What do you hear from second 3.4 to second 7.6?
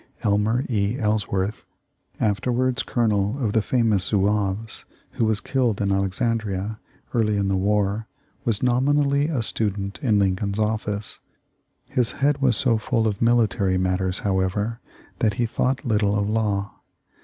the famous Zouaves, who was killed in Alexandria, early in the